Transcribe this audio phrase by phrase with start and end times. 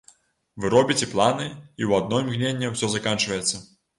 [0.63, 1.45] Вы робіце планы,
[1.83, 3.63] і ў адно імгненне ўсё заканчваецца.